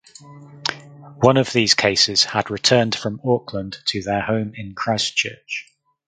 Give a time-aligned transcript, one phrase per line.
[1.19, 5.71] One of these cases had returned from Auckland to their home in Christchurch.